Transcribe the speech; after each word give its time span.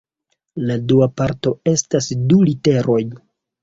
La 0.69 0.77
dua 0.93 1.09
parto 1.21 1.55
estas 1.75 2.11
du 2.35 2.43
literoj. 2.53 3.03